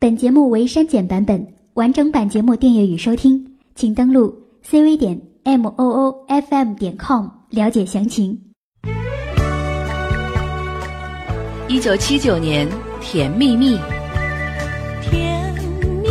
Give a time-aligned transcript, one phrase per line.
[0.00, 3.38] 本节目为删减版本，完整版节目订阅与收听，
[3.74, 4.34] 请登录
[4.66, 8.40] cv 点 m o o f m 点 com 了解详情。
[11.68, 12.66] 一九七九年，
[13.02, 13.76] 《甜蜜蜜》；
[15.02, 15.54] 甜
[16.02, 16.08] 蜜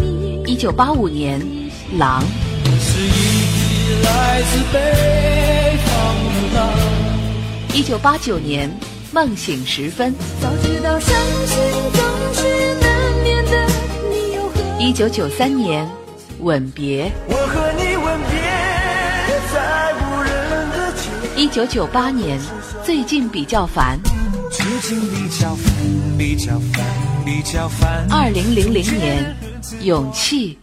[0.00, 1.40] 蜜，一九八五年，
[1.96, 2.20] 《狼》；
[2.80, 5.94] 是一匹来自北方
[6.50, 7.78] 的狼。
[7.78, 8.68] 一九八九年，
[9.14, 10.12] 《梦醒时分》；
[10.42, 11.56] 早知道伤心
[11.92, 12.07] 的，
[14.80, 15.84] 一九九三年，
[16.40, 18.38] 《吻别》；我和你吻别
[19.52, 22.38] 在无人的街，一九九八年，
[22.84, 23.98] 《最近比较烦》；
[24.52, 25.74] 最近比较烦，
[26.16, 26.84] 比较烦，
[27.24, 28.06] 比较烦。
[28.08, 29.36] 二零零零年，
[29.82, 30.56] 《勇气》；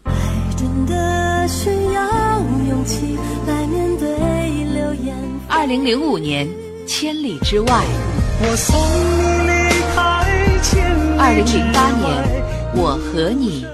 [0.57, 2.39] 真的需要
[2.69, 4.07] 勇气来面对
[4.73, 5.13] 流言。
[5.49, 6.47] 二零零五年，
[6.87, 7.67] 《千里之外》；
[8.39, 8.79] 我送
[9.43, 10.25] 你离开
[10.63, 12.07] 千里二零零八年，
[12.79, 13.65] 《我和你》；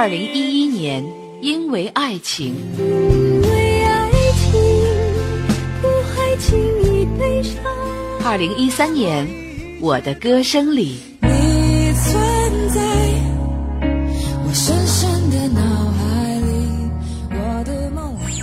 [0.00, 1.04] 二零一一年，
[1.42, 4.58] 《因为爱情》；因为爱情，
[5.82, 7.62] 不还轻易悲伤。
[8.24, 9.26] 二零一三年，
[9.78, 10.96] 《我的歌声里》。
[11.28, 12.18] 你存
[12.70, 12.80] 在
[14.42, 15.60] 我深深的脑
[15.92, 16.48] 海里，
[17.32, 18.40] 我的梦里。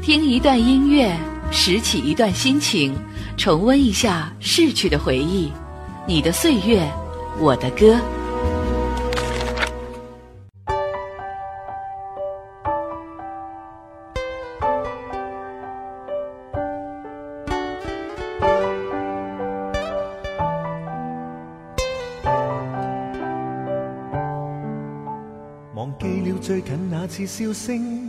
[0.00, 1.14] 听一段音乐，
[1.50, 2.96] 拾起一段心情，
[3.36, 5.52] 重温一下逝去的回忆。
[6.08, 6.90] 你的岁月，
[7.38, 8.00] 我的歌。
[26.50, 28.08] 最近那次笑聲，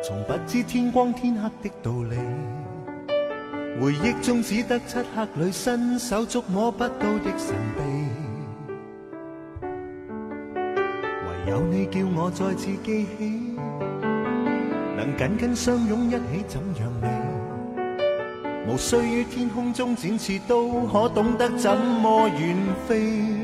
[0.00, 2.16] 從不知天光天黑的道理。
[3.80, 8.06] 回憶中只得漆黑里伸手觸摸不到的神秘，
[11.26, 13.56] 唯有你叫我再次記起，
[14.96, 17.08] 能紧紧相擁一起怎樣美？
[18.68, 22.54] 無需於天空中展翅，都可懂得怎麼遠
[22.86, 23.39] 飛。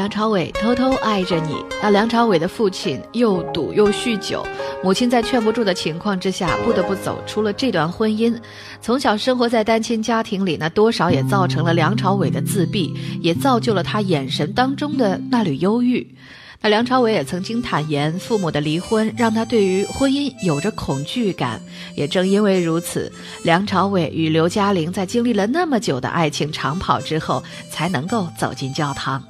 [0.00, 1.62] 梁朝伟偷偷爱着你。
[1.82, 4.42] 那梁朝伟的父亲又赌又酗酒，
[4.82, 8.34] 母亲在劝不住的情况之下，不得不走出了这段婚姻。
[8.80, 16.14] 从小生活在单亲家庭里，那多少也造成了梁朝伟的自闭，也造就了他眼神当中的那缕忧郁。
[16.62, 21.60] 那梁朝伟也曾经坦言，父母的离婚让他对于婚姻有着恐惧感。
[21.94, 23.12] 也正因为如此，
[23.44, 29.22] 梁朝伟与刘嘉玲在经历了那么久的爱情长跑之后，才能够走进教堂。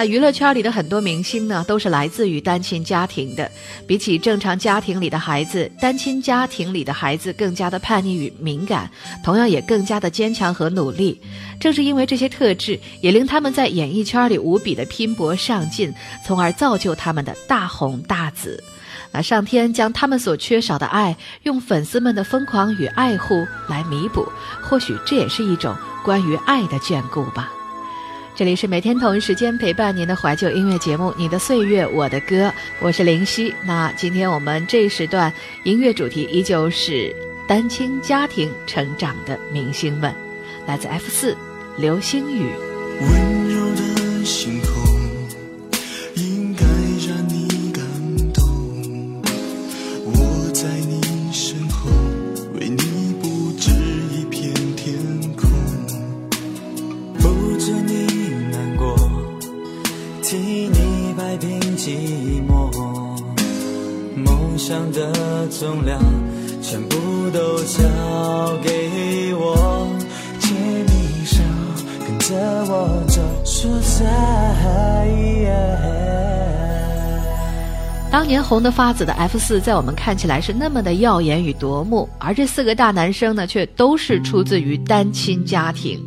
[0.00, 3.52] 那娱乐圈里的很多明星呢，都是来自于单亲家庭的。
[3.86, 8.90] 比起正常家庭里的孩子，单亲家庭里的孩子更加的叛逆与敏感，
[9.22, 11.20] 同样也更加的坚强和努力。
[11.60, 15.92] 正是因为这些特质，也令他们在演艺圈里无比的拼搏上进，
[16.26, 18.64] 从而造就他们的大红大紫。
[19.12, 24.26] 那上天将他们所缺少的爱，用粉丝们的疯狂与爱护来弥补，
[24.62, 27.52] 或许这也是一种关于爱的眷顾吧。
[28.40, 33.54] 这里是每天同一时间陪伴您的怀旧音乐节目《你的岁月我的歌》，我是林夕。
[33.62, 35.30] 那今天我们这一时段
[35.62, 37.14] 音乐主题依旧是
[37.46, 40.14] 单亲家庭成长的明星们，
[40.66, 41.36] 来自 F 四
[41.76, 42.50] 流星雨。
[43.02, 44.58] 温柔的星
[67.32, 69.88] 都交给我，
[70.40, 70.54] 牵
[70.86, 71.42] 你手，
[72.06, 72.34] 跟着
[72.68, 74.00] 我走，说在。
[78.10, 86.04] 当年红得发紫的 F 四，在我们看起来是那么的耀眼与夺目，而这四个大男生呢，却都是出自于单亲家庭。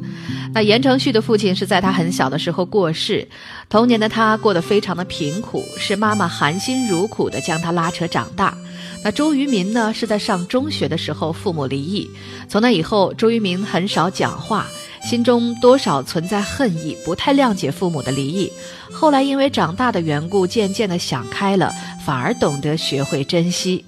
[0.54, 3.26] 那言承旭的父亲是在他很小的时候过世，
[3.70, 8.54] 童年的他过得非常的贫苦，是妈妈含辛茹苦的将他拉扯长大。
[9.02, 12.10] 那周渝民呢，是在上中学的时候父母离异，
[12.50, 14.68] 从那以后，周渝民很少讲话，
[15.04, 18.52] 心中多少存在恨意，不太谅解父母的离异。
[18.92, 21.74] 后来因为长大的缘故，渐渐的想开了，
[22.06, 23.84] 反而懂得学会珍惜。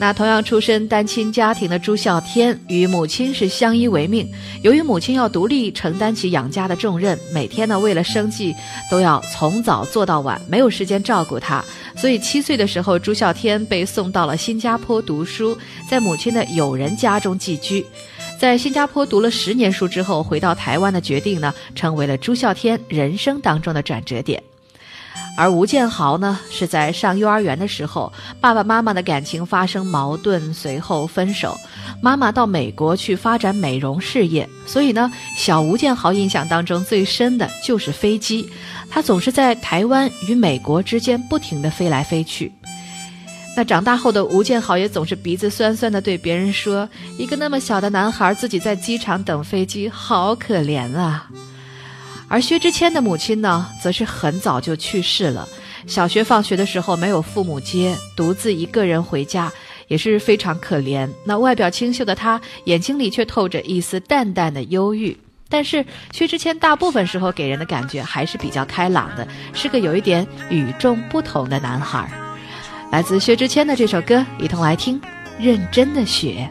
[0.00, 4.30] 那同样出身单亲家庭的朱孝天与母亲是相依为命。
[4.62, 8.54] 由于母亲要独立承担起养家的重任，每天呢为了生计
[8.88, 11.64] 都要从早做到晚，没有时间照顾他。
[11.96, 15.58] 所以七岁的时候，朱孝天被送到了新加坡读书，
[15.90, 17.84] 在母亲的友人家中寄居。
[18.38, 24.40] 在新加坡读了十年书之后，回到台湾的决定呢，成为了朱孝天人生当中的转折点。
[25.36, 31.56] 而吴建豪呢，是在上幼儿园的时候，爸爸妈妈的感情发生矛盾，随后分手。
[32.00, 38.48] 妈妈到美国去发展美容事业，所以呢，小吴建豪印象当中最深的就是飞机，
[38.88, 42.52] 他总是在台湾与美国之间不停地飞来飞去。
[43.58, 46.88] 那长大后的吴建豪也总是鼻子酸酸的对别人说
[47.18, 51.28] ：“一个那么小的男孩，自己在机场等飞机，好可怜啊。”
[52.30, 55.48] 而薛之谦的母亲呢，则是很早就去世了。
[55.88, 59.52] 小学放学的时候没有父母接，独自一个人回家，
[59.88, 61.10] 也是非常可怜。
[61.24, 65.18] 那外表清秀的他，眼睛里却透着一丝淡淡的忧郁。
[65.48, 72.08] 但是薛之谦大部分时候给人的感觉还是比较开朗的，是个有一点与众不同的男孩。
[72.90, 74.98] 来自薛之谦的这首歌，一同来听
[75.38, 76.48] 《认真的雪》。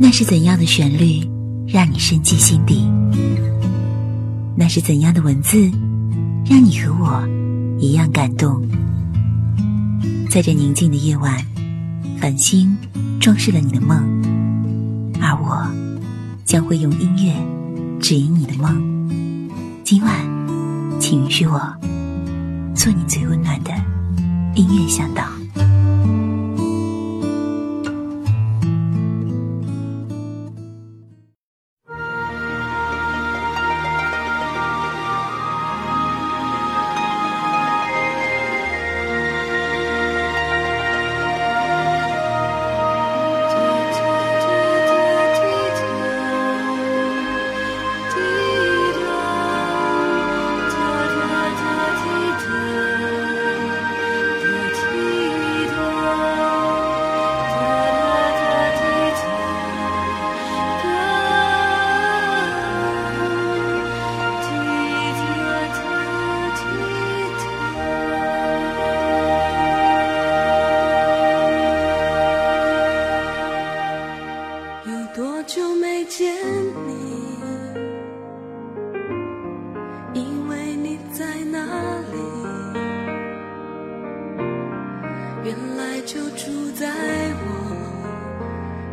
[0.00, 1.28] 那是怎样的旋律，
[1.66, 2.88] 让你深记心底？
[4.56, 5.58] 那是怎样的文字，
[6.46, 7.28] 让你和我
[7.80, 8.62] 一样感动？
[10.30, 11.44] 在这宁静的夜晚，
[12.20, 12.76] 繁星
[13.18, 13.98] 装饰了你的梦，
[15.20, 15.66] 而我
[16.44, 17.34] 将会用音乐
[18.00, 19.50] 指引你的梦。
[19.82, 20.14] 今晚，
[21.00, 21.60] 请允许我
[22.72, 23.72] 做你最温暖的
[24.54, 25.37] 音乐向导。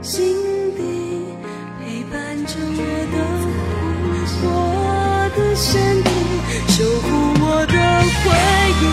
[0.05, 0.23] 心
[0.77, 0.83] 底
[1.81, 2.81] 陪伴着我
[3.11, 3.17] 的
[3.57, 4.47] 呼吸，我
[5.35, 6.09] 的身体
[6.67, 7.07] 守护
[7.43, 7.73] 我的
[8.21, 8.25] 回
[8.81, 8.83] 忆。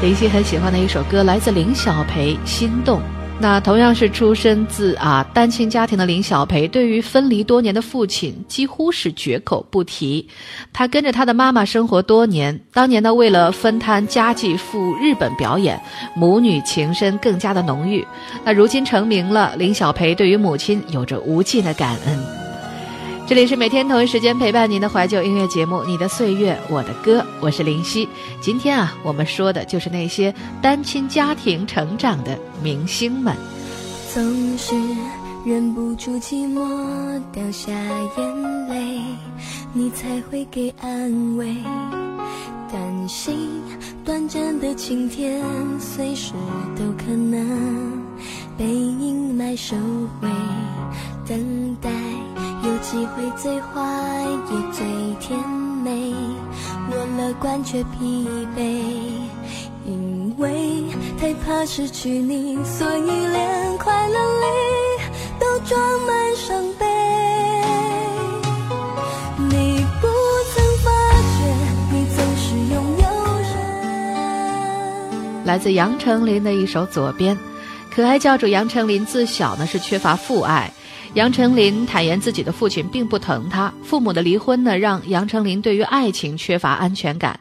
[0.00, 3.00] 林夕很喜欢的一首歌，来自林小培，《心动》。
[3.40, 10.28] 那同样是出身自啊单亲家庭的林小培，对于分离多年的父亲几乎是绝口不提。
[10.72, 15.80] 他跟着他的妈妈生活多年，当年呢为了分摊家计赴日本表演，
[16.14, 18.06] 母女情深更加的浓郁。
[18.44, 22.41] 那如今成名了，林小培对于母亲有着无尽的感恩。
[23.24, 28.06] 这里是每天同一时间陪伴您的怀旧音乐节目《你的岁月我的歌》，我是林夕。
[28.40, 33.34] 今天啊，我们说的就是那些单亲家庭成长的明星们。
[34.12, 34.74] 总是
[35.46, 39.00] 忍不住寂寞，掉下眼泪，
[39.72, 41.56] 你才会给安慰。
[42.70, 43.62] 担心
[44.04, 45.42] 短暂的晴天，
[45.78, 46.32] 随时
[46.76, 48.02] 都可能
[48.58, 49.76] 被阴霾收
[50.20, 50.28] 回，
[51.26, 51.88] 等待。
[52.82, 53.80] 机会最坏
[54.50, 54.84] 也最
[55.20, 55.38] 甜
[55.84, 56.12] 美，
[56.90, 58.82] 我乐观却疲惫，
[59.86, 60.82] 因为
[61.18, 64.46] 太怕失去你，所以连快乐里
[65.38, 66.84] 都装满伤悲。
[69.38, 70.08] 你不
[70.52, 70.90] 曾发
[71.22, 71.30] 觉，
[71.92, 73.06] 你总是拥有
[73.42, 73.54] 人，
[75.44, 77.36] 来自杨丞琳的一首《左边》。
[77.94, 80.72] 可爱教主杨丞琳自小呢是缺乏父爱。
[81.14, 87.38] 杨丞琳坦言自己的父亲并不疼他，父母的离婚呢让杨丞琳对于爱情缺乏安全感。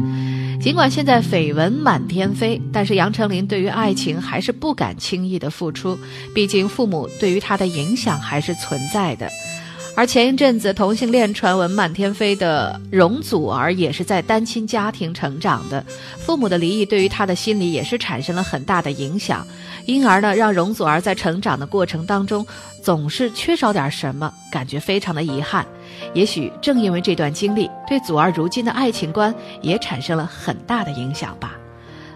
[0.60, 5.98] 尽管现在绯闻满天飞，但是杨丞琳对于爱情还是不敢轻易的付出，
[6.36, 9.30] 毕竟父母对于他的影响还是存在的。
[10.02, 15.86] 而前一阵子同性恋传闻满天飞的容祖儿，也是在单亲家庭成长的，
[16.18, 19.46] 父母的离异对于他的心理也是产生了很大的影响，
[19.86, 22.44] 因而呢，让容祖儿在成长的过程当中
[22.82, 25.64] 总是缺少点什么，感觉非常的遗憾。
[26.16, 29.32] 也许正因为这段经历，对祖儿如今的爱情观
[29.62, 31.56] 也产生了很大的影响吧。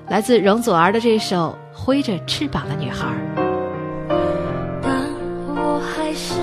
[0.09, 3.05] 来自容祖儿的这首《挥着翅膀的女孩》。
[4.81, 5.07] 但
[5.45, 6.33] 我还是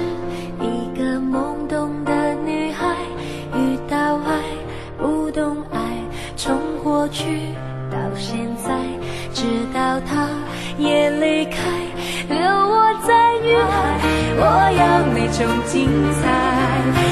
[14.77, 15.89] 要那种精
[16.21, 17.12] 彩。